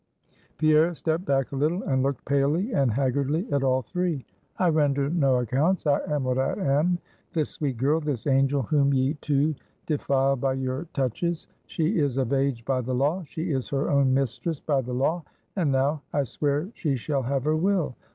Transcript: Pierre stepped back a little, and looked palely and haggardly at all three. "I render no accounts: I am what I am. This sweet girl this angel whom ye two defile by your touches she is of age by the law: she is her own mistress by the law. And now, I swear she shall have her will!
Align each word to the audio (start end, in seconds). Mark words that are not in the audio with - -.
Pierre 0.57 0.95
stepped 0.95 1.25
back 1.25 1.51
a 1.51 1.55
little, 1.55 1.83
and 1.83 2.01
looked 2.01 2.25
palely 2.25 2.73
and 2.73 2.91
haggardly 2.91 3.45
at 3.51 3.61
all 3.61 3.83
three. 3.83 4.25
"I 4.57 4.69
render 4.69 5.11
no 5.11 5.35
accounts: 5.41 5.85
I 5.85 5.99
am 6.07 6.23
what 6.23 6.39
I 6.39 6.53
am. 6.53 6.97
This 7.33 7.51
sweet 7.51 7.77
girl 7.77 7.99
this 7.99 8.25
angel 8.25 8.63
whom 8.63 8.95
ye 8.95 9.13
two 9.21 9.53
defile 9.85 10.35
by 10.37 10.53
your 10.53 10.87
touches 10.93 11.45
she 11.67 11.99
is 11.99 12.17
of 12.17 12.33
age 12.33 12.65
by 12.65 12.81
the 12.81 12.95
law: 12.95 13.21
she 13.27 13.51
is 13.51 13.69
her 13.69 13.91
own 13.91 14.11
mistress 14.11 14.59
by 14.59 14.81
the 14.81 14.91
law. 14.95 15.23
And 15.55 15.71
now, 15.71 16.01
I 16.13 16.23
swear 16.23 16.69
she 16.73 16.95
shall 16.95 17.21
have 17.21 17.43
her 17.43 17.55
will! 17.55 17.95